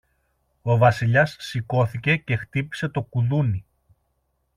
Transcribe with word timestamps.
Ο 0.61 0.77
Βασιλιάς 0.77 1.35
σηκώθηκε 1.39 2.17
και 2.17 2.35
χτύπησε 2.35 2.87
το 2.87 3.01
κουδούνι. 3.01 3.65